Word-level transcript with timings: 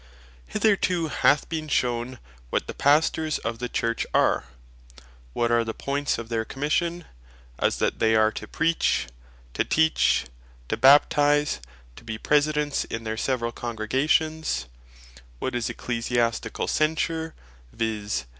Hitherto 0.47 1.09
hath 1.09 1.47
been 1.47 1.67
shewn 1.67 2.17
what 2.49 2.65
the 2.65 2.73
Pastors 2.73 3.37
of 3.37 3.59
the 3.59 3.69
Church 3.69 4.03
are; 4.15 4.45
what 5.33 5.51
are 5.51 5.63
the 5.63 5.75
points 5.75 6.17
of 6.17 6.27
their 6.27 6.43
Commission 6.43 7.05
(as 7.59 7.77
that 7.77 7.99
they 7.99 8.17
were 8.17 8.31
to 8.31 8.47
Preach, 8.47 9.09
to 9.53 9.63
Teach, 9.63 10.25
to 10.69 10.75
Baptize, 10.75 11.59
to 11.97 12.03
be 12.03 12.17
Presidents 12.17 12.83
in 12.85 13.03
their 13.03 13.15
severall 13.15 13.51
Congregations;) 13.51 14.65
what 15.37 15.53
is 15.53 15.69
Ecclesiasticall 15.69 16.67
Censure, 16.67 17.35
viz. 17.71 18.25